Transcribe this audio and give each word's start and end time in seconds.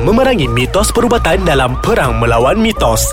Memerangi 0.00 0.48
mitos 0.48 0.88
perubatan 0.88 1.44
dalam 1.44 1.76
perang 1.84 2.16
melawan 2.16 2.56
mitos. 2.56 3.12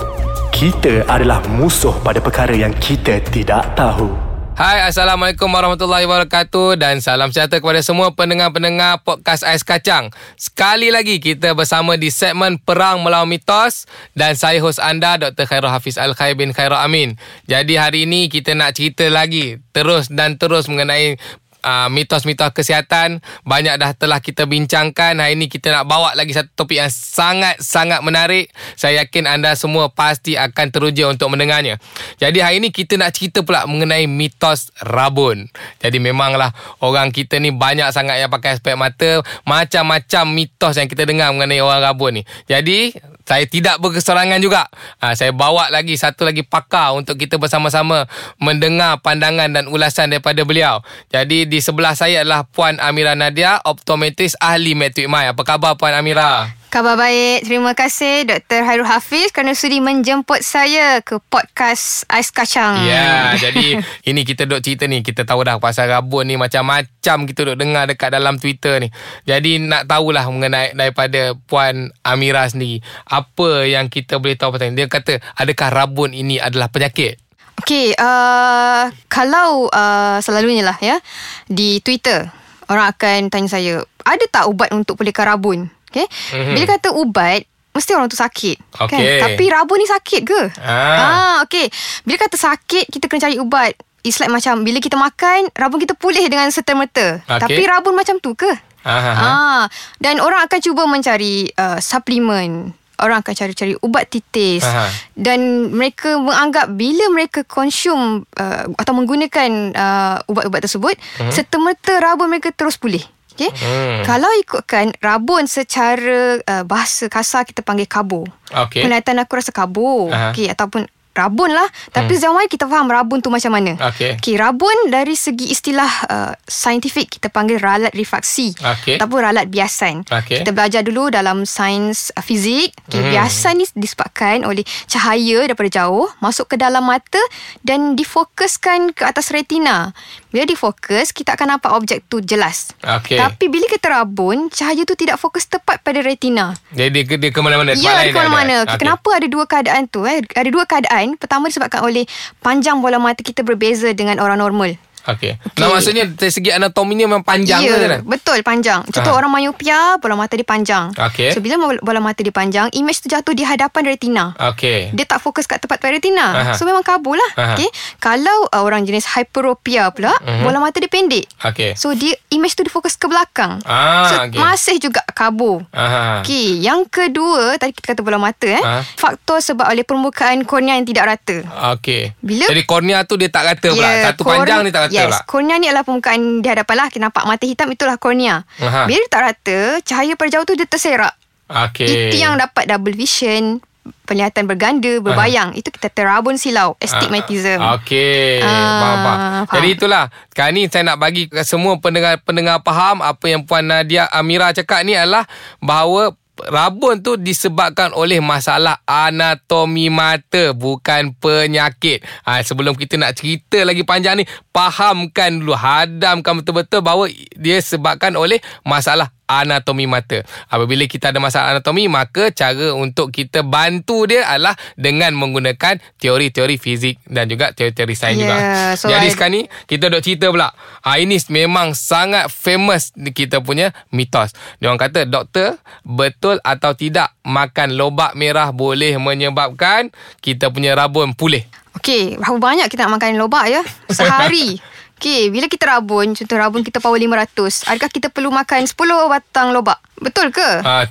Kita 0.56 1.04
adalah 1.12 1.44
musuh 1.52 1.92
pada 2.00 2.24
perkara 2.24 2.56
yang 2.56 2.72
kita 2.80 3.20
tidak 3.36 3.76
tahu. 3.76 4.08
Hai, 4.56 4.88
Assalamualaikum 4.88 5.52
warahmatullahi 5.52 6.08
wabarakatuh 6.08 6.80
dan 6.80 7.04
salam 7.04 7.36
sejahtera 7.36 7.60
kepada 7.60 7.84
semua 7.84 8.16
pendengar-pendengar 8.16 9.04
podcast 9.04 9.44
Ais 9.44 9.64
Kacang. 9.64 10.12
Sekali 10.40 10.88
lagi 10.88 11.20
kita 11.20 11.52
bersama 11.52 12.00
di 12.00 12.08
segmen 12.12 12.56
Perang 12.64 13.04
Melawan 13.04 13.28
Mitos 13.28 13.84
dan 14.16 14.40
saya 14.40 14.64
hos 14.64 14.80
anda 14.80 15.20
Dr. 15.20 15.52
Khairul 15.52 15.72
Hafiz 15.72 16.00
Al-Khair 16.00 16.40
bin 16.40 16.56
Khairul 16.56 16.80
Amin. 16.80 17.20
Jadi 17.48 17.76
hari 17.76 18.08
ini 18.08 18.32
kita 18.32 18.56
nak 18.56 18.80
cerita 18.80 19.04
lagi 19.12 19.60
terus 19.76 20.08
dan 20.08 20.40
terus 20.40 20.72
mengenai 20.72 21.20
uh, 21.64 21.88
mitos-mitos 21.92 22.52
kesihatan 22.56 23.20
banyak 23.44 23.76
dah 23.80 23.92
telah 23.96 24.20
kita 24.24 24.46
bincangkan. 24.46 25.20
Hari 25.20 25.36
ini 25.36 25.52
kita 25.52 25.72
nak 25.72 25.86
bawa 25.88 26.16
lagi 26.16 26.36
satu 26.36 26.50
topik 26.54 26.80
yang 26.80 26.92
sangat-sangat 26.92 28.00
menarik. 28.04 28.52
Saya 28.76 29.04
yakin 29.06 29.28
anda 29.28 29.56
semua 29.56 29.92
pasti 29.92 30.36
akan 30.36 30.68
teruja 30.72 31.08
untuk 31.12 31.32
mendengarnya. 31.32 31.80
Jadi 32.20 32.40
hari 32.40 32.64
ini 32.64 32.70
kita 32.72 32.96
nak 32.96 33.16
cerita 33.16 33.44
pula 33.44 33.66
mengenai 33.68 34.08
mitos 34.08 34.72
rabun. 34.84 35.48
Jadi 35.80 35.98
memanglah 36.00 36.52
orang 36.84 37.12
kita 37.12 37.40
ni 37.40 37.52
banyak 37.52 37.90
sangat 37.92 38.20
yang 38.20 38.32
pakai 38.32 38.60
spek 38.60 38.76
mata 38.80 39.24
macam-macam 39.44 40.24
mitos 40.32 40.76
yang 40.80 40.88
kita 40.88 41.04
dengar 41.08 41.32
mengenai 41.32 41.60
orang 41.64 41.82
rabun 41.84 42.22
ni. 42.22 42.24
Jadi 42.48 42.94
saya 43.30 43.46
tidak 43.46 43.78
berkesorangan 43.78 44.42
juga. 44.42 44.66
Ha, 44.98 45.14
saya 45.14 45.30
bawa 45.30 45.70
lagi 45.70 45.94
satu 45.94 46.26
lagi 46.26 46.42
pakar 46.42 46.98
untuk 46.98 47.14
kita 47.14 47.38
bersama-sama 47.38 48.10
mendengar 48.42 48.98
pandangan 49.06 49.54
dan 49.54 49.70
ulasan 49.70 50.10
daripada 50.10 50.42
beliau. 50.42 50.82
Jadi 51.14 51.46
di 51.50 51.60
sebelah 51.60 51.98
saya 51.98 52.22
adalah 52.22 52.46
Puan 52.46 52.78
Amira 52.78 53.18
Nadia, 53.18 53.58
optometris 53.66 54.38
ahli 54.38 54.78
Matric 54.78 55.10
Mai. 55.10 55.26
Apa 55.26 55.42
khabar 55.42 55.74
Puan 55.82 55.98
Amira? 55.98 56.54
Khabar 56.70 57.02
baik. 57.02 57.50
Terima 57.50 57.74
kasih 57.74 58.30
Dr. 58.30 58.62
Hairul 58.62 58.86
Hafiz 58.86 59.34
kerana 59.34 59.58
sudi 59.58 59.82
menjemput 59.82 60.46
saya 60.46 61.02
ke 61.02 61.18
podcast 61.18 62.06
Ais 62.06 62.30
Kacang. 62.30 62.86
Ya, 62.86 63.34
jadi 63.50 63.82
ini 64.06 64.22
kita 64.22 64.46
duk 64.46 64.62
cerita 64.62 64.86
ni. 64.86 65.02
Kita 65.02 65.26
tahu 65.26 65.42
dah 65.42 65.58
pasal 65.58 65.90
rabun 65.90 66.30
ni 66.30 66.38
macam-macam 66.38 67.26
kita 67.26 67.42
duk 67.50 67.58
dengar 67.58 67.90
dekat 67.90 68.14
dalam 68.14 68.38
Twitter 68.38 68.86
ni. 68.86 68.94
Jadi 69.26 69.58
nak 69.58 69.90
tahulah 69.90 70.30
mengenai 70.30 70.78
daripada 70.78 71.34
Puan 71.50 71.90
Amira 72.06 72.46
sendiri. 72.46 72.86
Apa 73.10 73.66
yang 73.66 73.90
kita 73.90 74.22
boleh 74.22 74.38
tahu 74.38 74.54
pasal 74.54 74.70
ni. 74.70 74.78
Dia 74.78 74.86
kata 74.86 75.18
adakah 75.42 75.74
rabun 75.74 76.14
ini 76.14 76.38
adalah 76.38 76.70
penyakit? 76.70 77.18
Okey, 77.60 77.94
uh, 77.96 78.88
kalau 79.12 79.68
uh, 79.70 80.18
selalunya 80.24 80.64
lah 80.64 80.78
ya, 80.80 80.98
di 81.46 81.84
Twitter 81.84 82.28
orang 82.70 82.94
akan 82.94 83.34
tanya 83.34 83.50
saya, 83.50 83.84
ada 84.06 84.26
tak 84.32 84.48
ubat 84.48 84.72
untuk 84.72 84.96
pulihkan 84.98 85.36
rabun? 85.36 85.70
Okay 85.90 86.06
mm-hmm. 86.06 86.54
Bila 86.54 86.66
kata 86.70 86.90
ubat 86.94 87.42
Mesti 87.70 87.92
orang 87.94 88.10
tu 88.10 88.18
sakit 88.18 88.58
okay. 88.82 88.98
kan? 88.98 89.02
Tapi 89.30 89.44
rabun 89.50 89.78
ni 89.82 89.88
sakit 89.90 90.22
ke? 90.26 90.42
Ah. 90.62 90.98
ah 90.98 91.38
okay. 91.46 91.70
Bila 92.06 92.18
kata 92.22 92.38
sakit 92.38 92.90
Kita 92.90 93.10
kena 93.10 93.30
cari 93.30 93.38
ubat 93.42 93.74
It's 94.06 94.22
like 94.22 94.32
macam 94.32 94.62
Bila 94.62 94.78
kita 94.82 94.96
makan 94.98 95.50
Rabun 95.54 95.82
kita 95.82 95.94
pulih 95.98 96.26
dengan 96.30 96.50
serta-merta 96.50 97.26
okay. 97.26 97.42
Tapi 97.42 97.62
rabun 97.66 97.98
macam 97.98 98.22
tu 98.22 98.38
ke? 98.38 98.50
Ah, 98.80 99.68
dan 100.00 100.24
orang 100.24 100.48
akan 100.48 100.60
cuba 100.64 100.88
mencari 100.88 101.52
uh, 101.60 101.84
suplemen 101.84 102.72
orang 103.04 103.24
akan 103.24 103.34
cari-cari 103.36 103.74
ubat 103.80 104.08
titis 104.12 104.64
Aha. 104.64 104.88
dan 105.16 105.72
mereka 105.72 106.20
menganggap 106.20 106.72
bila 106.74 107.10
mereka 107.12 107.42
consume 107.48 108.28
uh, 108.38 108.64
atau 108.76 108.94
menggunakan 108.96 109.50
uh, 109.74 110.18
ubat-ubat 110.30 110.64
tersebut 110.66 110.96
uh-huh. 110.96 111.32
serta-merta 111.32 112.00
rabun 112.04 112.30
mereka 112.30 112.52
terus 112.52 112.76
pulih 112.76 113.04
Okay. 113.40 113.56
Hmm. 113.56 114.04
Kalau 114.04 114.28
ikutkan 114.44 114.92
rabun 115.00 115.48
secara 115.48 116.44
uh, 116.44 116.64
bahasa 116.68 117.08
kasar 117.08 117.48
kita 117.48 117.64
panggil 117.64 117.88
kabo. 117.88 118.28
Okay. 118.52 118.84
Penelitian 118.84 119.24
aku 119.24 119.40
rasa 119.40 119.56
kabo. 119.56 120.12
Uh-huh. 120.12 120.36
Okay. 120.36 120.52
Ataupun 120.52 120.92
rabun 121.14 121.52
lah 121.52 121.66
tapi 121.92 122.16
hmm. 122.16 122.22
zaman 122.22 122.46
kita 122.48 122.70
faham 122.70 122.88
rabun 122.88 123.20
tu 123.20 123.34
macam 123.34 123.52
mana 123.52 123.76
okay. 123.82 124.16
okay 124.16 124.36
rabun 124.38 124.94
dari 124.94 125.18
segi 125.18 125.50
istilah 125.52 125.92
uh, 126.08 126.32
saintifik 126.46 127.20
kita 127.20 127.28
panggil 127.34 127.58
ralat 127.60 127.92
refraksi 127.98 128.54
okay. 128.62 128.96
ataupun 128.96 129.26
ralat 129.26 129.50
biasan 129.50 130.06
okay. 130.08 130.46
kita 130.46 130.54
belajar 130.54 130.82
dulu 130.86 131.10
dalam 131.10 131.44
sains 131.44 132.14
uh, 132.14 132.24
fizik 132.24 132.72
okay, 132.88 133.02
hmm. 133.02 133.12
biasan 133.12 133.54
ni 133.60 133.66
disebabkan 133.76 134.46
oleh 134.46 134.64
cahaya 134.86 135.50
daripada 135.50 135.84
jauh 135.84 136.08
masuk 136.22 136.54
ke 136.54 136.56
dalam 136.56 136.86
mata 136.86 137.22
dan 137.66 137.98
difokuskan 137.98 138.94
ke 138.94 139.04
atas 139.04 139.34
retina 139.34 139.92
bila 140.30 140.46
difokus 140.46 141.10
kita 141.10 141.34
akan 141.34 141.58
nampak 141.58 141.72
objek 141.74 142.06
tu 142.06 142.22
jelas 142.22 142.74
okay. 142.86 143.18
tapi 143.18 143.50
bila 143.50 143.66
kita 143.66 143.90
rabun 143.90 144.50
cahaya 144.54 144.86
tu 144.86 144.94
tidak 144.94 145.18
fokus 145.18 145.50
tepat 145.50 145.82
pada 145.82 146.00
retina 146.06 146.54
jadi 146.74 147.02
dia, 147.06 147.18
dia 147.18 147.32
ke 147.34 147.42
mana-mana 147.42 147.74
ya 147.74 148.10
ke 148.10 148.18
mana-mana 148.18 148.56
okay. 148.66 148.78
kenapa 148.78 149.10
ada 149.18 149.28
dua 149.28 149.46
keadaan 149.50 149.90
tu 149.90 150.06
eh? 150.06 150.22
ada 150.22 150.50
dua 150.50 150.70
keadaan 150.70 151.18
pertama 151.18 151.50
disebabkan 151.50 151.82
oleh 151.82 152.06
panjang 152.46 152.78
bola 152.78 153.02
mata 153.02 153.26
kita 153.26 153.42
berbeza 153.42 153.90
dengan 153.98 154.22
orang 154.22 154.38
normal 154.38 154.78
Okey. 155.16 155.38
Okay. 155.40 155.60
Nah 155.62 155.68
maksudnya 155.72 156.04
dari 156.10 156.32
segi 156.32 156.50
anatomi 156.54 156.94
ni 156.94 157.04
memang 157.06 157.26
panjang 157.26 157.62
ya, 157.64 157.76
ke 157.76 157.86
kan? 157.86 158.02
Betul, 158.06 158.38
panjang. 158.46 158.80
Contoh 158.90 159.14
orang 159.14 159.32
myopia, 159.32 159.98
bola 159.98 160.16
mata 160.16 160.34
dia 160.36 160.46
panjang. 160.46 160.94
Okey. 160.94 161.34
So 161.34 161.40
bila 161.42 161.60
bola 161.80 162.00
mata 162.02 162.20
dia 162.22 162.34
panjang, 162.34 162.70
image 162.74 163.06
tu 163.06 163.08
jatuh 163.10 163.34
di 163.34 163.44
hadapan 163.46 163.90
retina. 163.90 164.34
Okey. 164.54 164.94
Dia 164.94 165.06
tak 165.06 165.20
fokus 165.24 165.50
kat 165.50 165.62
tempat 165.64 165.80
pada 165.82 165.96
retina. 165.96 166.26
Aha. 166.34 166.54
So 166.58 166.66
memang 166.66 166.86
kabur 166.86 167.18
lah. 167.18 167.54
Okey. 167.54 167.70
Kalau 168.02 168.50
uh, 168.52 168.64
orang 168.64 168.86
jenis 168.86 169.08
hyperopia 169.10 169.90
pula, 169.94 170.14
uh-huh. 170.14 170.46
bola 170.46 170.62
mata 170.62 170.78
dia 170.78 170.92
pendek. 170.92 171.26
Okey. 171.42 171.74
So 171.74 171.94
dia 171.96 172.14
image 172.30 172.56
tu 172.56 172.64
difokus 172.66 172.96
ke 172.96 173.10
belakang. 173.10 173.62
Ah, 173.66 174.10
so 174.10 174.16
okay. 174.28 174.38
masih 174.38 174.78
juga 174.78 175.02
kabur. 175.16 175.66
Okey. 175.74 176.62
Yang 176.62 176.90
kedua, 176.92 177.58
tadi 177.58 177.74
kita 177.74 177.96
kata 177.96 178.02
bola 178.04 178.20
mata 178.22 178.48
eh. 178.48 178.62
Aha. 178.62 178.84
Faktor 178.98 179.40
sebab 179.40 179.72
oleh 179.72 179.88
permukaan 179.88 180.44
kornea 180.44 180.76
yang 180.76 180.88
tidak 180.88 181.16
rata. 181.16 181.38
Okey. 181.78 182.14
Bila 182.20 182.46
Jadi 182.52 182.62
kornea 182.68 183.04
tu 183.08 183.16
dia 183.16 183.32
tak 183.32 183.44
rata 183.48 183.68
pula. 183.72 183.90
Yeah, 183.90 184.06
Satu 184.12 184.22
korn- 184.24 184.44
panjang 184.44 184.60
ni 184.68 184.72
tak 184.72 184.90
rata 184.90 184.99
yes. 185.08 185.24
Kornea 185.24 185.56
ni 185.62 185.72
adalah 185.72 185.88
permukaan 185.88 186.44
di 186.44 186.48
hadapan 186.50 186.76
lah. 186.76 186.88
Kita 186.92 187.02
nampak 187.08 187.24
mata 187.24 187.46
hitam 187.48 187.72
itulah 187.72 187.96
kornea. 187.96 188.44
Aha. 188.60 188.84
Bila 188.90 189.06
tak 189.08 189.22
rata, 189.24 189.60
cahaya 189.86 190.20
pada 190.20 190.30
jauh 190.36 190.44
tu 190.44 190.60
dia 190.60 190.68
terserak. 190.68 191.16
Okay. 191.50 192.12
Itu 192.12 192.20
yang 192.20 192.38
dapat 192.38 192.70
double 192.70 192.94
vision, 192.94 193.58
penglihatan 194.06 194.46
berganda, 194.46 195.02
berbayang. 195.02 195.56
Aha. 195.56 195.60
Itu 195.60 195.74
kita 195.74 195.90
terabun 195.90 196.38
silau, 196.38 196.78
astigmatism. 196.78 197.58
Okey, 197.80 198.42
ah, 198.44 198.50
faham, 198.50 198.98
faham. 199.02 199.44
Jadi 199.58 199.68
itulah. 199.74 200.04
Sekarang 200.30 200.54
ni 200.54 200.64
saya 200.70 200.84
nak 200.86 200.98
bagi 201.02 201.30
semua 201.46 201.78
pendengar-pendengar 201.82 202.62
faham 202.62 203.02
apa 203.02 203.26
yang 203.26 203.46
Puan 203.46 203.66
Nadia 203.66 204.06
Amira 204.14 204.54
cakap 204.54 204.86
ni 204.86 204.94
adalah 204.94 205.26
bahawa 205.64 206.14
rabun 206.48 207.04
tu 207.04 207.20
disebabkan 207.20 207.92
oleh 207.92 208.24
masalah 208.24 208.80
anatomi 208.88 209.92
mata 209.92 210.56
bukan 210.56 211.12
penyakit. 211.20 212.02
Ha, 212.24 212.40
sebelum 212.40 212.80
kita 212.80 212.96
nak 212.96 213.20
cerita 213.20 213.68
lagi 213.68 213.84
panjang 213.84 214.24
ni, 214.24 214.26
fahamkan 214.56 215.44
dulu, 215.44 215.54
hadamkan 215.54 216.40
betul-betul 216.40 216.80
bahawa 216.80 217.12
dia 217.36 217.60
sebabkan 217.60 218.16
oleh 218.16 218.40
masalah 218.64 219.12
anatomi 219.30 219.86
mata. 219.86 220.26
Apabila 220.50 220.90
kita 220.90 221.14
ada 221.14 221.22
masalah 221.22 221.54
anatomi, 221.54 221.86
maka 221.86 222.34
cara 222.34 222.74
untuk 222.74 223.14
kita 223.14 223.46
bantu 223.46 224.10
dia 224.10 224.26
adalah 224.26 224.58
dengan 224.74 225.14
menggunakan 225.14 225.78
teori-teori 226.02 226.58
fizik 226.58 226.98
dan 227.06 227.30
juga 227.30 227.54
teori-teori 227.54 227.94
sains 227.94 228.18
yeah, 228.18 228.26
juga. 228.26 228.36
So 228.74 228.90
Jadi 228.90 229.08
I... 229.08 229.14
sekarang 229.14 229.34
ni 229.38 229.42
kita 229.70 229.94
dok 229.94 230.02
cerita 230.02 230.34
pula. 230.34 230.50
Ha, 230.82 230.98
ini 230.98 231.22
memang 231.30 231.78
sangat 231.78 232.34
famous 232.34 232.90
kita 233.14 233.46
punya 233.46 233.70
mitos. 233.94 234.34
Dia 234.58 234.74
orang 234.74 234.82
kata, 234.82 235.06
doktor, 235.06 235.62
betul 235.86 236.42
atau 236.42 236.74
tidak 236.74 237.14
makan 237.22 237.78
lobak 237.78 238.18
merah 238.18 238.50
boleh 238.50 238.98
menyebabkan 238.98 239.94
kita 240.26 240.50
punya 240.50 240.74
rabun 240.74 241.14
pulih? 241.14 241.46
Okey, 241.80 242.20
berapa 242.20 242.38
banyak 242.38 242.68
kita 242.68 242.86
nak 242.86 243.00
makan 243.00 243.16
lobak 243.16 243.48
ya? 243.48 243.62
Sehari. 243.90 244.60
Okay, 245.00 245.32
bila 245.32 245.48
kita 245.48 245.64
rabun, 245.64 246.12
contoh 246.12 246.36
rabun 246.36 246.60
kita 246.60 246.84
power 246.84 247.00
500, 247.00 247.72
adakah 247.72 247.88
kita 247.88 248.12
perlu 248.12 248.36
makan 248.36 248.68
10 248.68 248.76
batang 249.08 249.56
lobak? 249.56 249.80
Betul 249.96 250.28
ke? 250.28 250.60
Uh, 250.60 250.84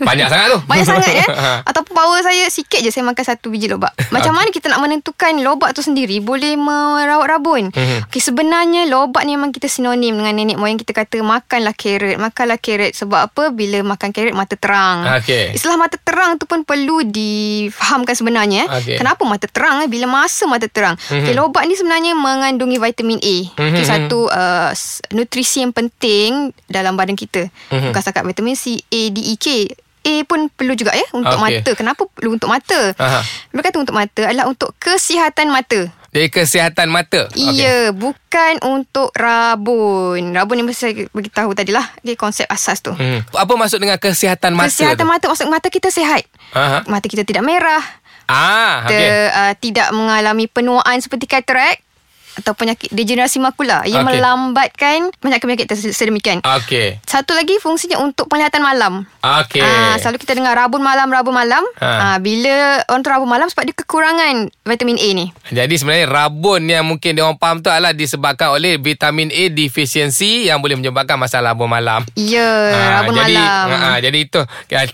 banyak 0.00 0.26
sangat 0.30 0.46
tu. 0.56 0.58
Banyak 0.64 0.86
sangat 0.86 1.12
ya. 1.12 1.26
Ataupun 1.68 1.92
power 1.92 2.20
saya 2.24 2.48
sikit 2.48 2.80
je 2.80 2.88
saya 2.88 3.04
makan 3.04 3.24
satu 3.24 3.52
biji 3.52 3.68
lobak. 3.68 3.92
Macam 4.08 4.32
okay. 4.32 4.38
mana 4.44 4.48
kita 4.48 4.66
nak 4.72 4.80
menentukan 4.80 5.32
lobak 5.44 5.76
tu 5.76 5.84
sendiri 5.84 6.22
boleh 6.24 6.56
merawat 6.56 7.28
rabun? 7.28 7.68
Mm-hmm. 7.70 8.08
Okay, 8.08 8.20
sebenarnya 8.22 8.88
lobak 8.88 9.22
ni 9.28 9.36
memang 9.36 9.52
kita 9.52 9.68
sinonim 9.68 10.16
dengan 10.16 10.34
nenek 10.34 10.56
moyang 10.56 10.80
kita 10.80 10.96
kata 10.96 11.20
makanlah 11.20 11.74
carrot, 11.76 12.16
makanlah 12.16 12.58
carrot 12.58 12.92
sebab 12.96 13.30
apa? 13.32 13.52
Bila 13.52 13.82
makan 13.84 14.10
carrot 14.10 14.34
mata 14.36 14.54
terang. 14.56 15.04
Okay. 15.22 15.52
Istilah 15.52 15.76
mata 15.76 15.96
terang 16.00 16.40
tu 16.40 16.44
pun 16.48 16.62
perlu 16.62 17.04
difahamkan 17.06 18.14
sebenarnya. 18.16 18.68
Okay. 18.82 18.96
Kenapa 18.96 19.22
mata 19.28 19.46
terang? 19.48 19.84
Eh? 19.84 19.88
Bila 19.90 20.08
masa 20.08 20.48
mata 20.48 20.66
terang. 20.66 20.96
Mm-hmm. 20.96 21.20
Okay, 21.24 21.34
lobak 21.36 21.62
ni 21.68 21.74
sebenarnya 21.76 22.12
mengandungi 22.16 22.78
vitamin 22.80 23.20
A. 23.20 23.36
Mm-hmm. 23.46 23.70
Okay, 23.72 23.84
satu 23.84 24.30
uh, 24.30 24.70
nutrisi 25.14 25.64
yang 25.64 25.74
penting 25.74 26.50
dalam 26.66 26.94
badan 26.94 27.16
kita. 27.18 27.48
Mm-hmm. 27.72 27.90
Bukan 27.92 28.00
setakat 28.00 28.24
vitamin 28.28 28.56
C, 28.56 28.80
A, 28.80 29.00
D, 29.10 29.18
E, 29.20 29.34
K. 29.36 29.46
A 30.02 30.14
pun 30.26 30.50
perlu 30.50 30.74
juga 30.74 30.90
ya 30.92 31.06
untuk 31.14 31.38
okay. 31.38 31.62
mata. 31.62 31.70
Kenapa 31.78 32.02
perlu 32.10 32.34
untuk 32.34 32.50
mata? 32.50 32.94
Aha. 32.98 33.20
Mereka 33.54 33.70
kata 33.70 33.78
untuk 33.82 33.94
mata 33.94 34.22
adalah 34.26 34.46
untuk 34.50 34.74
kesihatan 34.82 35.48
mata. 35.48 35.90
Jadi 36.12 36.28
kesihatan 36.28 36.92
mata. 36.92 37.32
Okay. 37.32 37.56
Ya, 37.56 37.88
bukan 37.88 38.60
untuk 38.68 39.16
rabun. 39.16 40.36
Rabun 40.36 40.56
yang 40.60 40.68
saya 40.76 41.08
beritahu 41.08 41.56
tadi 41.56 41.72
lah. 41.72 41.88
Okay, 42.04 42.20
konsep 42.20 42.44
asas 42.52 42.84
tu. 42.84 42.92
Hmm. 42.92 43.24
Apa 43.32 43.56
maksud 43.56 43.80
dengan 43.80 43.96
kesihatan 43.96 44.52
mata 44.52 44.68
Kesihatan 44.68 45.08
tu? 45.08 45.08
mata 45.08 45.24
maksud 45.32 45.48
mata 45.48 45.72
kita 45.72 45.88
sihat. 45.88 46.28
Aha. 46.52 46.84
Mata 46.84 47.08
kita 47.08 47.24
tidak 47.24 47.40
merah. 47.46 47.80
Ah, 48.28 48.86
Kita 48.86 48.96
okey. 48.96 49.08
uh, 49.34 49.54
tidak 49.58 49.88
mengalami 49.92 50.46
penuaan 50.46 50.96
seperti 51.00 51.26
katarak 51.26 51.80
atau 52.34 52.52
penyakit 52.52 52.88
degenerasi 52.88 53.36
makula. 53.36 53.84
Ia 53.84 53.98
Okey. 53.98 54.06
melambatkan 54.06 54.98
penyakit-penyakit 55.18 55.66
sedemikian. 55.90 56.38
Okey. 56.40 57.00
Satu 57.04 57.32
lagi 57.32 57.58
fungsinya 57.58 57.98
untuk 57.98 58.26
penglihatan 58.26 58.60
malam. 58.60 59.04
Okey. 59.20 59.58
Ah, 59.58 59.96
selalu 59.96 60.18
kita 60.18 60.32
dengar 60.32 60.54
rabun 60.54 60.78
malam, 60.78 61.08
rabun 61.08 61.32
malam. 61.32 61.62
Ha. 61.78 62.14
Ah, 62.14 62.18
bila 62.18 62.84
orang 62.86 63.02
tu 63.02 63.10
rabun 63.10 63.26
malam 63.26 63.46
sebab 63.46 63.64
dia 63.64 63.74
kekurangan 63.74 64.34
vitamin 64.62 64.96
A 64.96 65.08
ni. 65.12 65.26
Jadi 65.48 65.74
sebenarnya 65.74 66.06
rabun 66.06 66.62
yang 66.64 66.84
mungkin 66.84 67.12
dia 67.12 67.22
orang 67.22 67.36
faham 67.36 67.58
tu 67.58 67.68
adalah 67.68 67.90
disebabkan 67.90 68.52
oleh 68.52 68.78
vitamin 68.78 69.28
A 69.28 69.42
deficiency 69.48 70.46
yang 70.46 70.60
boleh 70.60 70.76
menyebabkan 70.76 71.16
masalah 71.16 71.52
rabun 71.52 71.66
malam. 71.68 72.06
Ya, 72.14 72.46
Ah, 72.70 72.88
rabun 73.02 73.18
jadi, 73.18 73.34
malam. 73.34 73.66
ah, 73.72 73.98
jadi 73.98 74.18
itu 74.20 74.40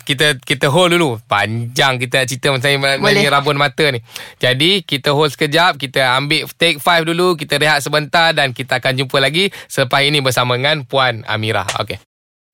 kita 0.04 0.40
kita 0.40 0.66
hold 0.68 0.94
dulu. 0.94 1.20
Panjang 1.24 1.98
kita 1.98 2.24
cerita 2.24 2.48
mengenai 2.48 3.28
rabun 3.28 3.54
mata 3.54 3.84
ni. 3.90 4.00
Jadi 4.38 4.80
kita 4.80 5.12
hold 5.12 5.28
sekejap, 5.28 5.76
kita 5.76 6.16
ambil 6.16 6.48
take 6.56 6.78
five 6.78 7.04
dulu, 7.04 7.27
kita 7.36 7.60
rehat 7.60 7.84
sebentar 7.84 8.32
dan 8.32 8.56
kita 8.56 8.80
akan 8.80 9.04
jumpa 9.04 9.18
lagi 9.20 9.52
selepas 9.68 10.00
ini 10.06 10.24
bersama 10.24 10.56
dengan 10.56 10.86
Puan 10.88 11.26
Amirah. 11.28 11.68
Okey. 11.84 12.07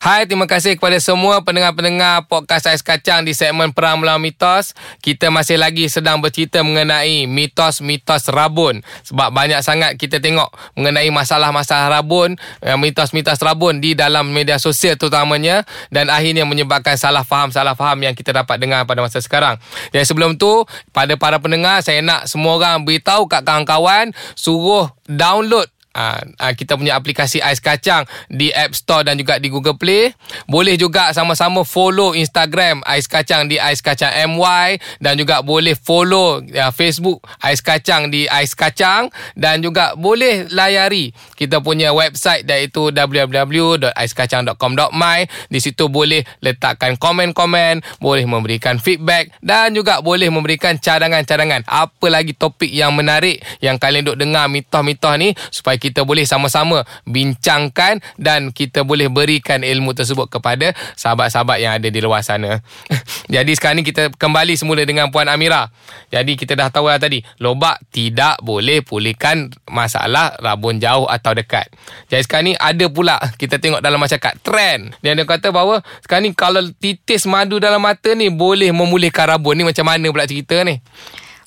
Hai, 0.04 0.28
terima 0.28 0.44
kasih 0.44 0.76
kepada 0.76 1.00
semua 1.00 1.40
pendengar-pendengar 1.48 2.28
podcast 2.28 2.68
Ais 2.68 2.84
Kacang 2.84 3.24
di 3.24 3.32
segmen 3.32 3.72
Perang 3.72 4.04
Melawan 4.04 4.20
Mitos. 4.20 4.76
Kita 5.00 5.32
masih 5.32 5.56
lagi 5.56 5.88
sedang 5.88 6.20
bercerita 6.20 6.60
mengenai 6.60 7.24
mitos-mitos 7.24 8.28
rabun. 8.28 8.84
Sebab 9.08 9.32
banyak 9.32 9.64
sangat 9.64 9.96
kita 9.96 10.20
tengok 10.20 10.52
mengenai 10.76 11.08
masalah-masalah 11.08 11.88
rabun, 11.88 12.36
eh, 12.60 12.76
mitos-mitos 12.76 13.40
rabun 13.40 13.80
di 13.80 13.96
dalam 13.96 14.28
media 14.28 14.60
sosial 14.60 15.00
terutamanya 15.00 15.64
dan 15.88 16.12
akhirnya 16.12 16.44
menyebabkan 16.44 17.00
salah 17.00 17.24
faham-salah 17.24 17.72
faham 17.72 18.04
yang 18.04 18.12
kita 18.12 18.36
dapat 18.36 18.60
dengar 18.60 18.84
pada 18.84 19.00
masa 19.00 19.24
sekarang. 19.24 19.56
Jadi 19.88 20.04
sebelum 20.04 20.36
tu, 20.36 20.68
pada 20.92 21.16
para 21.16 21.40
pendengar, 21.40 21.80
saya 21.80 22.04
nak 22.04 22.28
semua 22.28 22.60
orang 22.60 22.84
beritahu 22.84 23.24
kat 23.24 23.40
kawan-kawan 23.40 24.12
suruh 24.36 24.92
download 25.08 25.64
Uh, 25.94 26.18
uh, 26.42 26.52
kita 26.52 26.74
punya 26.74 26.98
aplikasi 26.98 27.38
Ais 27.38 27.62
Kacang 27.62 28.02
di 28.26 28.50
App 28.50 28.74
Store 28.74 29.06
dan 29.06 29.14
juga 29.14 29.38
di 29.38 29.46
Google 29.46 29.78
Play. 29.78 30.10
Boleh 30.50 30.74
juga 30.74 31.14
sama-sama 31.14 31.62
follow 31.62 32.18
Instagram 32.18 32.82
Ais 32.82 33.06
Kacang 33.06 33.46
di 33.46 33.62
Ais 33.62 33.78
Kacang 33.78 34.10
MY 34.34 34.82
dan 34.98 35.14
juga 35.14 35.46
boleh 35.46 35.78
follow 35.78 36.42
uh, 36.42 36.72
Facebook 36.74 37.22
Ais 37.38 37.62
Kacang 37.62 38.10
di 38.10 38.26
Ais 38.26 38.58
Kacang 38.58 39.14
dan 39.38 39.62
juga 39.62 39.94
boleh 39.94 40.50
layari 40.50 41.14
kita 41.38 41.62
punya 41.62 41.94
website 41.94 42.42
iaitu 42.48 42.88
www.aiskacang.com.my. 42.90 45.18
Di 45.50 45.58
situ 45.62 45.86
boleh 45.86 46.24
letakkan 46.42 46.96
komen-komen, 46.98 47.82
boleh 48.00 48.26
memberikan 48.26 48.78
feedback 48.80 49.30
dan 49.44 49.74
juga 49.76 50.00
boleh 50.00 50.30
memberikan 50.30 50.78
cadangan-cadangan. 50.78 51.64
Apa 51.68 52.08
lagi 52.10 52.32
topik 52.34 52.72
yang 52.72 52.94
menarik 52.96 53.42
yang 53.60 53.78
kalian 53.78 54.04
duk 54.08 54.16
dengar 54.18 54.48
mitos-mitos 54.50 55.18
ni 55.20 55.34
supaya 55.52 55.76
kita 55.84 56.00
boleh 56.08 56.24
sama-sama 56.24 56.88
bincangkan 57.04 58.00
dan 58.16 58.56
kita 58.56 58.88
boleh 58.88 59.12
berikan 59.12 59.60
ilmu 59.60 59.92
tersebut 59.92 60.32
kepada 60.32 60.72
sahabat-sahabat 60.96 61.60
yang 61.60 61.76
ada 61.76 61.92
di 61.92 62.00
luar 62.00 62.24
sana. 62.24 62.64
Jadi 63.34 63.52
sekarang 63.52 63.84
ni 63.84 63.84
kita 63.84 64.08
kembali 64.16 64.56
semula 64.56 64.80
dengan 64.88 65.12
Puan 65.12 65.28
Amira. 65.28 65.68
Jadi 66.08 66.40
kita 66.40 66.56
dah 66.56 66.72
tahu 66.72 66.88
lah 66.88 66.96
tadi, 66.96 67.20
lobak 67.36 67.84
tidak 67.92 68.40
boleh 68.40 68.80
pulihkan 68.80 69.52
masalah 69.68 70.32
rabun 70.40 70.80
jauh 70.80 71.04
atau 71.04 71.36
dekat. 71.36 71.68
Jadi 72.08 72.22
sekarang 72.24 72.44
ni 72.48 72.54
ada 72.56 72.88
pula 72.88 73.20
kita 73.36 73.60
tengok 73.60 73.84
dalam 73.84 74.00
masyarakat 74.00 74.40
trend. 74.40 74.96
Dia 75.04 75.12
ada 75.12 75.28
kata 75.28 75.52
bahawa 75.52 75.84
sekarang 76.00 76.24
ni 76.24 76.32
kalau 76.32 76.64
titis 76.80 77.28
madu 77.28 77.60
dalam 77.60 77.84
mata 77.84 78.16
ni 78.16 78.32
boleh 78.32 78.72
memulihkan 78.72 79.36
rabun 79.36 79.60
ni 79.60 79.68
macam 79.68 79.84
mana 79.84 80.08
pula 80.08 80.24
cerita 80.24 80.56
ni? 80.64 80.80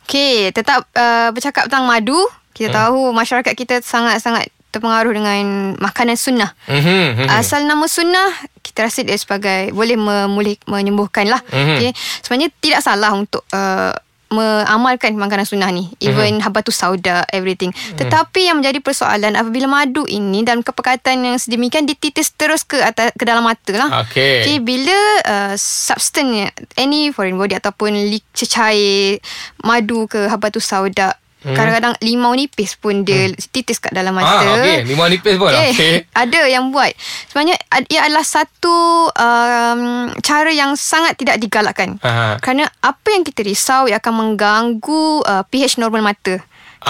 Okey, 0.08 0.56
tetap 0.56 0.88
uh, 0.96 1.34
bercakap 1.36 1.68
tentang 1.68 1.84
madu. 1.84 2.16
Kita 2.58 2.74
hmm. 2.74 2.78
tahu 2.82 3.00
masyarakat 3.14 3.54
kita 3.54 3.86
sangat-sangat 3.86 4.50
terpengaruh 4.68 5.14
dengan 5.16 5.74
makanan 5.80 6.18
sunnah. 6.20 6.52
Mhm. 6.68 7.24
mhm. 7.24 7.28
Asal 7.32 7.64
nama 7.64 7.86
sunnah 7.88 8.34
kita 8.66 8.90
rasa 8.90 9.06
dia 9.06 9.16
sebagai 9.16 9.72
boleh 9.72 9.96
memulih 9.96 10.58
menyembuhkan 10.68 11.30
lah. 11.30 11.40
Mhm. 11.54 11.78
Okay. 11.78 11.92
Sebenarnya 12.26 12.50
tidak 12.60 12.82
salah 12.84 13.16
untuk 13.16 13.48
uh, 13.56 13.96
mengamalkan 14.28 15.16
makanan 15.16 15.48
sunnah 15.48 15.72
ni. 15.72 15.88
Even 16.04 16.38
Mhm. 16.38 16.44
habatus 16.44 16.76
sauda 16.76 17.24
everything. 17.32 17.72
Tetapi 17.96 18.52
yang 18.52 18.60
menjadi 18.60 18.84
persoalan 18.84 19.40
apabila 19.40 19.72
madu 19.72 20.04
ini 20.04 20.44
dalam 20.44 20.68
kepekatan 20.68 21.24
yang 21.24 21.40
sedemikian 21.40 21.88
dititis 21.88 22.36
terus 22.36 22.68
ke 22.68 22.76
atas 22.84 23.16
ke 23.16 23.24
dalam 23.24 23.48
mata 23.48 23.72
lah. 23.72 24.04
Okey. 24.04 24.44
Okay, 24.44 24.58
bila 24.60 25.00
uh, 25.24 25.54
substance 25.56 26.52
any 26.76 27.08
foreign 27.16 27.40
body 27.40 27.56
ataupun 27.56 27.96
li- 27.96 28.26
cecair 28.36 29.24
madu 29.64 30.12
ke 30.12 30.28
habatus 30.28 30.68
sauda 30.68 31.16
Hmm. 31.48 31.56
Kadang-kadang 31.56 31.96
limau 32.04 32.36
nipis 32.36 32.76
pun 32.76 33.08
dia 33.08 33.32
titis 33.56 33.80
kat 33.80 33.96
dalam 33.96 34.12
mata. 34.12 34.44
Ah, 34.44 34.60
okey. 34.60 34.84
Limau 34.84 35.08
nipis 35.08 35.40
pun. 35.40 35.48
Okay. 35.48 35.72
Okey. 35.72 35.96
Ada 36.28 36.42
yang 36.52 36.76
buat. 36.76 36.92
Sebenarnya 37.32 37.56
ia 37.88 38.04
adalah 38.04 38.28
satu 38.28 39.08
um, 39.08 40.12
cara 40.20 40.52
yang 40.52 40.76
sangat 40.76 41.16
tidak 41.16 41.40
digalakkan. 41.40 41.96
Aha. 42.04 42.36
Kerana 42.44 42.68
apa 42.84 43.08
yang 43.16 43.24
kita 43.24 43.48
risau 43.48 43.88
ia 43.88 44.04
akan 44.04 44.36
mengganggu 44.36 45.24
uh, 45.24 45.44
pH 45.48 45.80
normal 45.80 46.04
mata. 46.04 46.44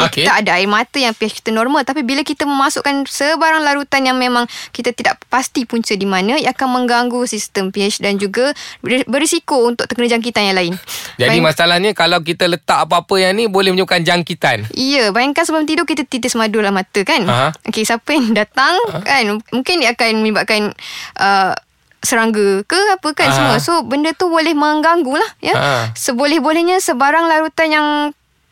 Okey. 0.05 0.23
Kita 0.23 0.37
ada 0.37 0.51
air 0.55 0.69
mata 0.69 0.95
yang 0.95 1.11
pH 1.11 1.41
kita 1.41 1.49
normal 1.49 1.81
tapi 1.81 2.01
bila 2.01 2.21
kita 2.21 2.45
memasukkan 2.45 3.09
sebarang 3.09 3.65
larutan 3.65 4.05
yang 4.05 4.15
memang 4.15 4.45
kita 4.69 4.91
tidak 4.91 5.17
pasti 5.27 5.63
punca 5.63 5.91
di 5.91 6.05
mana 6.05 6.37
ia 6.37 6.53
akan 6.53 6.67
mengganggu 6.77 7.25
sistem 7.25 7.69
pH 7.69 7.99
dan 7.99 8.15
juga 8.15 8.53
ber- 8.79 9.07
berisiko 9.07 9.65
untuk 9.65 9.89
terkena 9.89 10.13
jangkitan 10.13 10.43
yang 10.45 10.57
lain. 10.57 10.73
Jadi 11.17 11.39
Bayang- 11.39 11.47
masalahnya 11.47 11.91
kalau 11.91 12.21
kita 12.21 12.45
letak 12.45 12.85
apa-apa 12.85 13.15
yang 13.17 13.33
ni 13.33 13.49
boleh 13.49 13.71
menyebabkan 13.71 14.03
jangkitan. 14.03 14.69
Ya, 14.71 15.09
bayangkan 15.09 15.41
sebelum 15.41 15.65
tidur 15.65 15.83
kita 15.83 16.03
titis 16.03 16.37
madu 16.37 16.61
dalam 16.61 16.75
mata 16.75 17.01
kan. 17.01 17.25
Aha. 17.25 17.49
Okey, 17.65 17.81
siapa 17.81 18.13
yang 18.13 18.35
datang 18.35 18.75
kan 19.01 19.23
mungkin 19.49 19.81
dia 19.81 19.93
akan 19.93 20.21
menyebabkan 20.21 20.71
uh, 21.17 21.53
serangga 21.97 22.61
ke 22.63 22.77
apa 22.93 23.09
kan 23.11 23.27
Aha. 23.27 23.35
semua. 23.35 23.55
So 23.57 23.81
benda 23.83 24.13
tu 24.13 24.29
boleh 24.29 24.53
mengganggu 24.53 25.17
lah 25.17 25.31
ya. 25.41 25.55
Aha. 25.57 25.77
Seboleh-bolehnya 25.97 26.77
sebarang 26.77 27.25
larutan 27.25 27.67
yang 27.67 27.87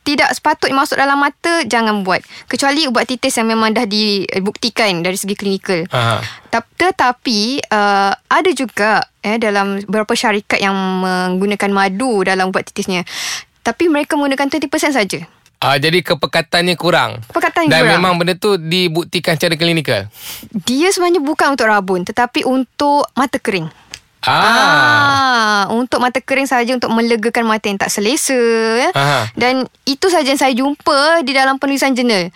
tidak 0.06 0.30
sepatutnya 0.32 0.78
masuk 0.78 0.96
dalam 0.96 1.18
mata 1.18 1.66
jangan 1.66 2.06
buat 2.06 2.22
kecuali 2.46 2.86
ubat 2.86 3.10
titis 3.10 3.34
yang 3.34 3.50
memang 3.50 3.74
dah 3.74 3.84
dibuktikan 3.84 5.02
dari 5.02 5.18
segi 5.18 5.34
klinikal. 5.34 5.90
Aha. 5.90 6.22
Tap- 6.48 6.70
Tetapi 6.72 7.40
uh, 7.66 8.14
ada 8.14 8.52
juga 8.54 9.02
eh, 9.20 9.36
dalam 9.36 9.82
beberapa 9.82 10.14
syarikat 10.14 10.62
yang 10.62 10.78
menggunakan 11.02 11.74
madu 11.74 12.22
dalam 12.22 12.54
ubat 12.54 12.70
titisnya. 12.70 13.02
Tapi 13.60 13.90
mereka 13.90 14.14
menggunakan 14.14 14.46
20% 14.46 14.70
saja. 14.94 15.26
Ah, 15.58 15.82
jadi 15.82 16.04
kepekatannya 16.04 16.78
kurang. 16.78 17.26
Kepekatan 17.26 17.66
Dan 17.66 17.82
kurang. 17.82 17.94
memang 17.98 18.12
benda 18.16 18.38
tu 18.38 18.54
dibuktikan 18.56 19.34
secara 19.34 19.58
klinikal. 19.58 20.06
Dia 20.54 20.94
sebenarnya 20.94 21.18
bukan 21.20 21.58
untuk 21.58 21.66
rabun 21.66 22.06
tetapi 22.06 22.46
untuk 22.46 23.10
mata 23.16 23.42
kering. 23.42 23.66
Ah. 24.26 25.66
Ah, 25.66 25.74
untuk 25.74 26.02
mata 26.02 26.18
kering 26.20 26.50
saja 26.50 26.74
untuk 26.74 26.90
melegakan 26.92 27.46
mata 27.46 27.70
yang 27.70 27.78
tak 27.78 27.94
selesa 27.94 28.38
ya. 28.82 28.90
Aha. 28.94 29.22
Dan 29.38 29.70
itu 29.86 30.10
saja 30.10 30.26
yang 30.26 30.42
saya 30.42 30.54
jumpa 30.54 31.22
di 31.22 31.32
dalam 31.32 31.62
penulisan 31.62 31.94
jurnal. 31.94 32.34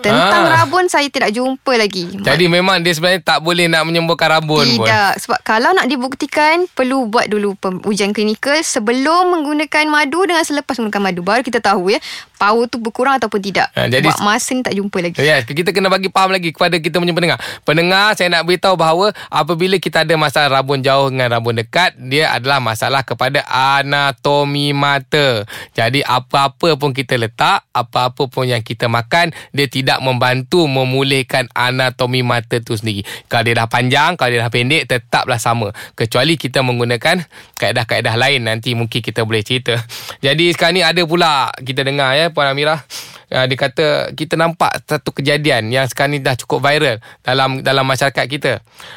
Tentang 0.00 0.42
Ah. 0.42 0.52
rabun 0.58 0.86
saya 0.86 1.06
tidak 1.06 1.30
jumpa 1.30 1.72
lagi. 1.72 2.08
Jadi 2.16 2.44
memang 2.46 2.80
dia 2.80 2.90
sebenarnya 2.90 3.20
tak 3.22 3.40
boleh 3.40 3.66
nak 3.66 3.84
menyembuhkan 3.84 4.32
rabun 4.32 4.64
pun. 4.72 4.82
Tidak 4.82 5.12
Sebab 5.18 5.38
kalau 5.40 5.70
nak 5.70 5.84
dibuktikan 5.84 6.64
Perlu 6.68 7.06
buat 7.06 7.26
dulu 7.26 7.52
Ujian 7.84 8.10
klinikal 8.10 8.56
Sebelum 8.58 9.30
menggunakan 9.30 9.84
madu 9.86 10.22
Dengan 10.22 10.40
selepas 10.40 10.74
menggunakan 10.74 11.02
madu 11.02 11.20
Baru 11.20 11.40
kita 11.40 11.58
tahu 11.58 11.90
ya 11.90 12.00
Power 12.34 12.64
tu 12.64 12.78
berkurang 12.78 13.16
ataupun 13.16 13.38
tidak 13.38 13.68
Ha, 13.72 13.86
jadi- 13.86 14.06
Buat 14.06 14.20
masa 14.20 14.50
ni 14.50 14.62
tak 14.62 14.72
jumpa 14.72 14.98
lagi 14.98 15.18
Ya, 15.18 15.40
kita 15.40 15.70
kena 15.70 15.88
bagi 15.88 16.08
faham 16.08 16.30
lagi 16.30 16.50
kepada 16.50 16.76
kita 16.76 16.96
punya 16.96 17.10
pendengar. 17.10 17.36
Pendengar, 17.60 18.14
saya 18.14 18.30
nak 18.30 18.44
beritahu 18.44 18.74
bahawa 18.74 19.10
apabila 19.26 19.76
kita 19.76 20.00
ada 20.00 20.14
masalah 20.14 20.48
rabun 20.54 20.78
jauh 20.78 21.08
dengan 21.08 21.32
rabun 21.32 21.52
dekat, 21.54 21.98
dia 21.98 22.30
adalah 22.30 22.58
masalah 22.58 23.02
kepada 23.02 23.42
anatomi 23.44 24.70
mata. 24.70 25.42
Jadi 25.72 26.00
apa-apa 26.00 26.76
pun 26.76 26.90
kita 26.90 27.16
letak, 27.16 27.66
apa-apa 27.70 28.26
pun 28.26 28.46
yang 28.46 28.60
kita 28.60 28.86
makan, 28.86 29.34
dia 29.50 29.66
tidak 29.66 29.89
membantu 29.98 30.70
memulihkan 30.70 31.50
anatomi 31.50 32.22
mata 32.22 32.62
tu 32.62 32.78
sendiri. 32.78 33.02
Kalau 33.26 33.42
dia 33.42 33.58
dah 33.58 33.66
panjang, 33.66 34.14
kalau 34.14 34.30
dia 34.30 34.46
dah 34.46 34.52
pendek, 34.54 34.86
tetaplah 34.86 35.42
sama. 35.42 35.74
Kecuali 35.98 36.38
kita 36.38 36.62
menggunakan 36.62 37.26
kaedah-kaedah 37.58 38.14
lain 38.14 38.46
nanti 38.46 38.78
mungkin 38.78 39.02
kita 39.02 39.26
boleh 39.26 39.42
cerita. 39.42 39.74
Jadi 40.22 40.54
sekarang 40.54 40.78
ni 40.78 40.82
ada 40.86 41.02
pula 41.02 41.50
kita 41.58 41.82
dengar 41.82 42.14
ya 42.14 42.30
Puan 42.30 42.46
Amirah 42.46 42.86
uh, 43.30 43.44
dia 43.46 43.56
kata 43.56 43.86
kita 44.12 44.34
nampak 44.34 44.82
satu 44.84 45.14
kejadian 45.14 45.70
yang 45.70 45.86
sekarang 45.86 46.18
ni 46.18 46.20
dah 46.20 46.34
cukup 46.34 46.60
viral 46.60 46.98
dalam 47.22 47.62
dalam 47.62 47.86
masyarakat 47.86 48.24
kita. 48.26 48.52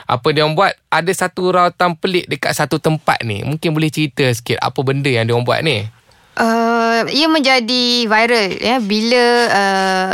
Apa 0.09 0.27
dia 0.33 0.43
orang 0.43 0.57
buat? 0.57 0.73
Ada 0.89 1.25
satu 1.25 1.53
rawatan 1.53 1.97
pelik 1.97 2.25
dekat 2.27 2.53
satu 2.53 2.81
tempat 2.81 3.21
ni. 3.23 3.45
Mungkin 3.45 3.73
boleh 3.73 3.93
cerita 3.93 4.25
sikit 4.33 4.59
apa 4.59 4.79
benda 4.81 5.09
yang 5.09 5.29
dia 5.29 5.33
orang 5.37 5.47
buat 5.47 5.61
ni. 5.61 5.85
Uh, 6.33 7.05
ia 7.13 7.29
menjadi 7.29 8.09
viral 8.09 8.57
ya 8.57 8.81
bila 8.81 9.23
uh, 9.53 10.13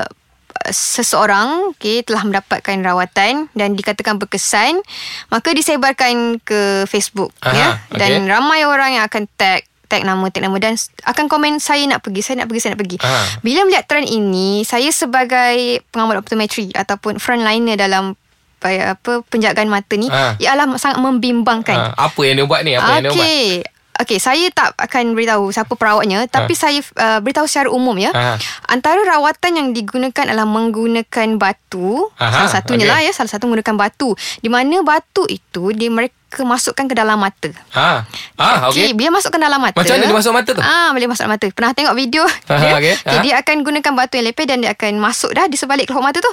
seseorang 0.67 1.71
okay, 1.71 2.03
telah 2.03 2.21
mendapatkan 2.21 2.75
rawatan 2.79 3.47
dan 3.55 3.69
dikatakan 3.73 4.19
berkesan 4.19 4.83
maka 5.27 5.49
disebarkan 5.51 6.37
ke 6.39 6.83
Facebook 6.85 7.31
Aha, 7.39 7.55
ya 7.55 7.67
dan 7.95 8.23
okey. 8.23 8.29
ramai 8.29 8.59
orang 8.63 8.99
yang 8.99 9.03
akan 9.07 9.25
tag 9.35 9.63
tag 9.87 10.05
nama 10.05 10.21
tag 10.29 10.45
nama 10.45 10.53
dan 10.61 10.77
akan 11.01 11.25
komen 11.25 11.57
saya 11.57 11.81
nak 11.87 12.05
pergi 12.05 12.21
saya 12.21 12.43
nak 12.43 12.47
pergi 12.47 12.61
saya 12.61 12.71
nak 12.75 12.81
pergi 12.83 12.97
Aha. 12.99 13.41
bila 13.41 13.65
melihat 13.65 13.87
trend 13.87 14.05
ini 14.05 14.61
saya 14.61 14.91
sebagai 14.91 15.81
pengamal 15.89 16.19
optometri 16.19 16.69
ataupun 16.75 17.17
frontliner 17.17 17.73
dalam 17.73 18.13
apa, 18.59 18.99
apa 18.99 19.23
penjagaan 19.31 19.71
mata 19.71 19.95
ni 19.95 20.11
Ah. 20.11 20.35
ialah 20.35 20.67
sangat 20.75 20.99
membimbangkan 20.99 21.95
Ha, 21.95 22.11
apa 22.11 22.19
yang 22.27 22.35
dia 22.35 22.45
buat 22.45 22.61
ni? 22.61 22.75
Apa 22.75 22.99
yang 22.99 23.07
dia 23.07 23.13
buat? 23.15 23.78
Okey. 23.99 24.07
Okey, 24.09 24.17
saya 24.17 24.47
tak 24.49 24.73
akan 24.75 25.11
beritahu 25.11 25.51
siapa 25.51 25.75
perawatnya 25.75 26.23
tapi 26.25 26.55
saya 26.55 26.79
uh, 26.95 27.19
beritahu 27.19 27.45
secara 27.45 27.67
umum 27.67 27.93
ya. 27.93 28.09
Ah. 28.11 28.39
Antara 28.65 29.03
rawatan 29.05 29.51
yang 29.53 29.67
digunakan 29.69 30.23
adalah 30.23 30.47
menggunakan 30.47 31.35
batu. 31.35 32.07
Aha, 32.15 32.47
salah 32.47 32.51
satunya 32.51 32.87
okey. 32.87 32.91
lah 32.91 32.99
ya, 33.01 33.11
salah 33.11 33.27
satu 33.27 33.45
menggunakan 33.45 33.75
batu. 33.77 34.15
Di 34.39 34.47
mana 34.47 34.79
batu 34.81 35.23
itu 35.25 35.75
dia 35.75 35.87
mereka 35.87 36.15
masukkan 36.39 36.85
ke 36.85 36.93
dalam 36.93 37.17
mata. 37.17 37.51
Ha. 37.75 38.07
Ah, 38.35 38.71
okey. 38.71 38.93
Bila 38.93 39.13
masukkan 39.13 39.37
dalam 39.37 39.59
mata. 39.59 39.75
Macam 39.75 39.93
mana 39.93 40.05
dia 40.05 40.15
masuk 40.15 40.31
mata 40.31 40.49
tu? 40.53 40.61
Ah, 40.61 40.89
boleh 40.89 41.05
masuk 41.05 41.23
dalam 41.25 41.35
mata. 41.35 41.45
Pernah 41.49 41.71
tengok 41.73 41.93
video 41.93 42.23
Aha, 42.47 42.55
dia? 42.57 42.73
okey. 42.79 42.93
Okay, 42.95 43.11
Ah. 43.11 43.21
dia 43.21 43.33
akan 43.37 43.55
gunakan 43.61 43.91
batu 43.93 44.15
yang 44.15 44.25
lepeh 44.25 44.45
dan 44.45 44.57
dia 44.59 44.71
akan 44.71 44.95
masuk 44.97 45.35
dah 45.35 45.45
di 45.45 45.59
sebalik 45.59 45.85
kelopak 45.85 46.15
mata 46.15 46.19
tu. 46.19 46.31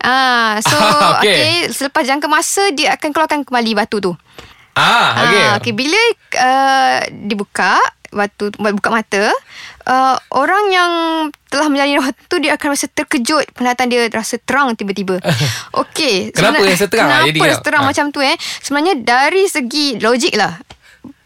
Ah, 0.00 0.58
so 0.58 0.74
okey. 1.20 1.28
okey, 1.28 1.54
selepas 1.70 2.02
jangka 2.02 2.26
masa 2.26 2.72
dia 2.72 2.96
akan 2.96 3.12
keluarkan 3.12 3.38
kembali 3.44 3.76
batu 3.76 4.00
tu. 4.00 4.12
Ah, 4.72 5.08
okey. 5.22 5.38
Ah, 5.38 5.52
okay. 5.56 5.72
Bila 5.72 6.00
uh, 6.34 6.98
dibuka 7.24 7.76
batu 8.08 8.52
buka 8.52 8.88
mata, 8.88 9.32
uh, 9.84 10.16
orang 10.30 10.64
yang 10.68 10.92
telah 11.48 11.68
menjalani 11.68 11.96
rawatan 11.96 12.24
tu 12.26 12.36
dia 12.38 12.52
akan 12.56 12.68
rasa 12.70 12.86
terkejut 12.86 13.44
penglihatan 13.52 13.88
dia 13.88 14.04
rasa 14.08 14.36
terang 14.36 14.72
tiba-tiba. 14.72 15.16
Okey. 15.82 16.28
Kenapa 16.32 16.60
rasa 16.62 16.88
terang? 16.88 17.08
Kenapa 17.24 17.44
rasa 17.48 17.64
terang 17.64 17.82
Ah. 17.82 17.88
macam 17.88 18.04
tu 18.08 18.20
eh? 18.20 18.36
Sebenarnya 18.60 19.00
dari 19.00 19.48
segi 19.48 19.96
logik 19.96 20.36
lah 20.36 20.60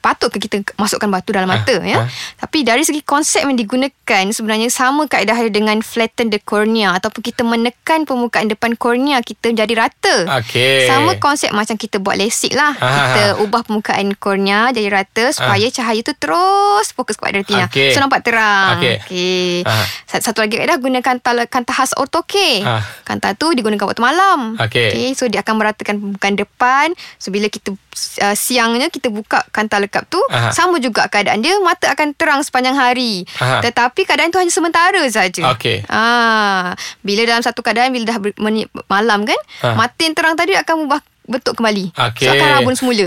patut 0.06 0.30
ke 0.30 0.38
kita 0.38 0.62
masukkan 0.76 1.10
batu 1.10 1.34
dalam 1.34 1.50
mata 1.50 1.74
ya. 1.82 1.98
ah. 1.98 2.06
Tapi 2.38 2.62
dari 2.62 2.80
segi 2.80 3.02
konsep 3.02 3.42
yang 3.42 3.58
digunakan 3.58 3.90
sebenarnya 4.30 4.70
sama 4.70 5.04
kaedah 5.04 5.34
dengan 5.48 5.82
flatten 5.82 6.30
the 6.30 6.38
cornea 6.38 6.94
ataupun 6.94 7.18
kita 7.20 7.42
menekan 7.42 8.06
permukaan 8.06 8.46
depan 8.46 8.74
kornea 8.74 9.18
kita 9.18 9.50
menjadi 9.50 9.74
rata. 9.76 10.38
Okey. 10.38 10.86
Sama 10.86 11.18
konsep 11.18 11.50
macam 11.50 11.74
kita 11.74 11.98
buat 11.98 12.14
lasik 12.14 12.54
lah. 12.54 12.70
Ah, 12.76 12.94
Kita 13.08 13.22
ah. 13.32 13.42
ubah 13.42 13.62
permukaan 13.62 14.14
kornea 14.14 14.70
jadi 14.70 14.86
rata 14.92 15.34
supaya 15.34 15.66
cahaya 15.68 15.98
tu 16.00 16.14
terus 16.14 16.92
fokus 16.92 17.16
kepada 17.16 17.40
retina. 17.40 17.66
Okey. 17.66 17.90
So 17.90 17.98
nampak 17.98 18.22
terang. 18.22 18.78
Okey. 18.78 19.66
Ah. 19.66 19.82
Sa- 20.06 20.22
Satu 20.22 20.38
lagi 20.40 20.54
kaedah 20.54 20.76
guna 20.76 21.00
kanta 21.00 21.34
kanta 21.44 21.72
khas 21.72 21.90
ortoke. 21.94 22.62
Ah. 22.62 22.78
Kanta 23.02 23.34
tu 23.34 23.50
digunakan 23.50 23.82
waktu 23.84 23.98
malam. 23.98 24.54
Okey. 24.56 24.86
Okey, 24.86 25.08
so 25.12 25.26
dia 25.26 25.40
akan 25.40 25.54
meratakan 25.56 25.96
permukaan 25.96 26.34
depan. 26.34 26.86
So 27.16 27.30
bila 27.30 27.48
kita 27.48 27.72
uh, 27.72 28.36
siangnya 28.36 28.86
kita 28.86 29.08
buka 29.08 29.42
kanta 29.50 29.82
lekap 29.96 30.04
tu, 30.06 30.20
Aha. 30.28 30.52
sama 30.52 30.76
juga 30.76 31.08
keadaan 31.08 31.40
dia 31.40 31.56
mata 31.58 31.88
akan 31.88 32.12
terang 32.12 32.44
sepanjang 32.44 32.76
hari. 32.76 33.24
Aha. 33.36 33.64
Tetapi 33.64 34.04
keadaan 34.04 34.28
tu 34.28 34.36
hanya 34.36 34.52
sementara 34.52 35.00
saja. 35.08 35.48
Okey. 35.50 35.88
Ah, 35.88 36.76
bila 37.00 37.24
dalam 37.24 37.40
satu 37.40 37.64
keadaan 37.64 37.88
bila 37.90 38.04
dah 38.06 38.18
ber, 38.20 38.36
meni, 38.36 38.68
malam 38.86 39.24
kan, 39.24 39.40
Ah. 39.64 39.72
mata 39.74 39.96
yang 39.98 40.12
terang 40.12 40.36
tadi 40.36 40.52
akan 40.52 40.84
ubah 40.84 41.00
bentuk 41.24 41.56
kembali. 41.56 41.96
Okey. 41.96 42.22
So 42.22 42.30
akan 42.30 42.48
rabun 42.54 42.76
semula. 42.76 43.06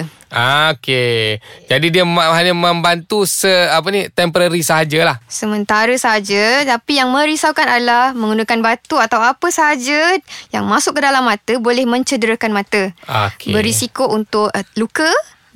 Okey. 0.69 1.39
Jadi 1.65 1.87
dia 1.89 2.03
ma- 2.03 2.33
hanya 2.33 2.51
membantu 2.51 3.23
se 3.23 3.49
apa 3.49 3.87
ni 3.89 4.09
temporary 4.09 4.59
sahajalah. 4.59 5.17
Sementara 5.25 5.93
saja 5.95 6.61
tapi 6.67 6.97
yang 6.97 7.09
merisaukan 7.09 7.65
adalah 7.65 8.11
menggunakan 8.11 8.59
batu 8.59 8.97
atau 8.97 9.17
apa 9.17 9.47
sahaja 9.49 10.19
yang 10.49 10.65
masuk 10.65 10.97
ke 10.97 11.01
dalam 11.01 11.23
mata 11.23 11.53
boleh 11.57 11.85
mencederakan 11.85 12.51
mata. 12.51 12.91
Okey. 13.29 13.55
Berisiko 13.55 14.05
untuk 14.05 14.49
uh, 14.49 14.65
luka. 14.75 15.09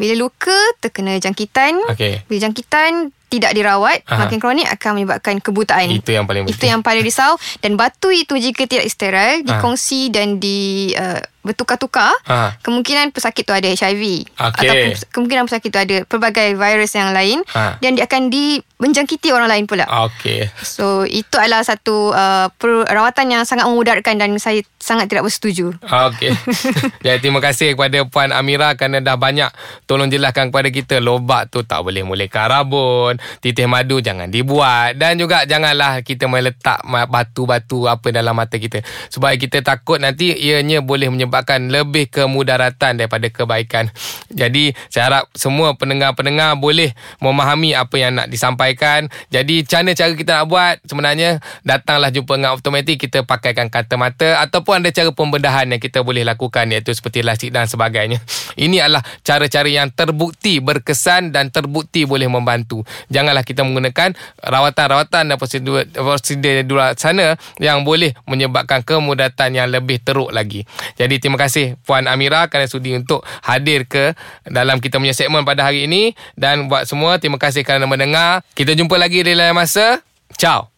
Bila 0.04 0.20
luka 0.20 0.60
terkena 0.84 1.16
jangkitan. 1.16 1.80
Okey. 1.88 2.28
Bila 2.28 2.44
jangkitan 2.44 3.16
tidak 3.34 3.52
dirawat, 3.52 4.06
Aha. 4.06 4.20
makin 4.22 4.38
kronik 4.38 4.70
akan 4.70 4.90
menyebabkan 4.94 5.36
kebutaan. 5.38 5.90
Itu 5.90 6.14
yang 6.14 6.24
paling 6.24 6.46
Itu 6.46 6.54
penting. 6.54 6.70
yang 6.70 6.82
paling 6.82 7.02
risau 7.02 7.34
dan 7.58 7.74
batu 7.74 8.10
itu 8.10 8.38
jika 8.38 8.64
tidak 8.64 8.86
steril, 8.86 9.42
dikongsi 9.42 10.08
dan 10.08 10.38
di 10.38 10.60
uh, 10.94 11.18
bertukar-tukar, 11.44 12.14
Ah. 12.24 12.56
kemungkinan 12.62 13.12
pesakit 13.12 13.44
tu 13.44 13.52
ada 13.52 13.68
HIV 13.68 14.24
Okey. 14.32 14.64
ataupun 14.64 14.88
kemungkinan 15.12 15.44
pesakit 15.44 15.70
tu 15.70 15.80
ada 15.82 15.98
pelbagai 16.04 16.56
virus 16.56 16.94
yang 16.94 17.12
lain 17.12 17.44
Ah. 17.52 17.76
dan 17.78 17.94
dia 17.94 18.06
akan 18.06 18.30
di 18.30 18.64
menjangkiti 18.78 19.28
orang 19.30 19.50
lain 19.50 19.66
pula. 19.66 19.84
Okey. 20.08 20.48
So 20.62 21.04
itu 21.04 21.36
adalah 21.36 21.60
satu 21.62 22.12
uh, 22.12 22.48
perawatan 22.54 23.28
yang 23.30 23.44
sangat 23.44 23.66
memudaratkan 23.66 24.16
dan 24.16 24.32
saya 24.38 24.64
sangat 24.78 25.08
tidak 25.08 25.26
bersetuju. 25.26 25.76
Okey. 25.80 26.32
Jadi 27.04 27.18
terima 27.20 27.40
kasih 27.40 27.76
kepada 27.76 28.04
Puan 28.04 28.32
Amira 28.32 28.76
kerana 28.76 29.00
dah 29.00 29.16
banyak 29.16 29.52
tolong 29.84 30.08
jelaskan 30.08 30.48
kepada 30.48 30.70
kita 30.70 30.96
lobak 31.00 31.48
tu 31.48 31.64
tak 31.64 31.80
boleh 31.80 32.04
mulakan 32.04 32.46
rabun, 32.46 33.14
titih 33.38 33.70
madu 33.70 34.02
jangan 34.02 34.34
dibuat 34.34 34.98
dan 34.98 35.22
juga 35.22 35.46
janganlah 35.46 36.02
kita 36.02 36.26
meletak 36.26 36.82
batu-batu 37.08 37.86
apa 37.86 38.10
dalam 38.10 38.34
mata 38.34 38.58
kita 38.58 38.82
sebab 39.14 39.38
kita 39.38 39.62
takut 39.62 40.02
nanti 40.02 40.34
ianya 40.34 40.82
boleh 40.82 41.14
menyebabkan 41.14 41.70
lebih 41.70 42.10
kemudaratan 42.10 42.98
daripada 42.98 43.30
kebaikan. 43.30 43.94
Jadi 44.34 44.74
saya 44.90 45.04
harap 45.14 45.24
semua 45.38 45.78
pendengar-pendengar 45.78 46.58
boleh 46.58 46.98
memahami 47.22 47.78
apa 47.78 47.96
yang 48.02 48.18
nak 48.18 48.28
disampaikan. 48.34 49.06
Jadi 49.30 49.62
mana 49.84 50.00
cara 50.00 50.16
kita 50.16 50.32
nak 50.40 50.48
buat 50.48 50.76
sebenarnya 50.88 51.30
datanglah 51.68 52.08
jumpa 52.08 52.40
dengan 52.40 52.56
optometri 52.56 52.96
kita 52.96 53.28
pakaikan 53.28 53.68
kacamata 53.68 54.40
ataupun 54.40 54.80
ada 54.80 54.96
cara 54.96 55.12
pembedahan 55.12 55.68
yang 55.76 55.82
kita 55.84 56.00
boleh 56.08 56.24
lakukan 56.24 56.72
iaitu 56.72 56.96
seperti 56.96 57.20
lasik 57.20 57.52
dan 57.52 57.68
sebagainya. 57.68 58.24
Ini 58.56 58.80
adalah 58.80 59.04
cara-cara 59.28 59.68
yang 59.68 59.92
terbukti 59.92 60.64
berkesan 60.64 61.36
dan 61.36 61.52
terbukti 61.52 62.08
boleh 62.08 62.32
membantu. 62.32 62.88
Janganlah 63.14 63.46
kita 63.46 63.62
menggunakan 63.62 64.18
rawatan-rawatan 64.42 65.30
dan 65.30 65.36
prosedur 65.38 65.86
prosedur 65.94 66.66
di 66.66 66.72
luar 66.74 66.98
sana 66.98 67.38
yang 67.62 67.86
boleh 67.86 68.18
menyebabkan 68.26 68.82
kemudaratan 68.82 69.54
yang 69.54 69.70
lebih 69.70 70.02
teruk 70.02 70.34
lagi. 70.34 70.66
Jadi 70.98 71.22
terima 71.22 71.38
kasih 71.38 71.78
Puan 71.86 72.10
Amira 72.10 72.50
kerana 72.50 72.66
sudi 72.66 72.98
untuk 72.98 73.22
hadir 73.46 73.86
ke 73.86 74.18
dalam 74.50 74.82
kita 74.82 74.98
punya 74.98 75.14
segmen 75.14 75.46
pada 75.46 75.70
hari 75.70 75.86
ini 75.86 76.18
dan 76.34 76.66
buat 76.66 76.90
semua 76.90 77.22
terima 77.22 77.38
kasih 77.38 77.62
kerana 77.62 77.86
mendengar. 77.86 78.42
Kita 78.58 78.74
jumpa 78.74 78.98
lagi 78.98 79.22
di 79.22 79.38
lain 79.38 79.54
masa. 79.54 80.02
Ciao. 80.34 80.73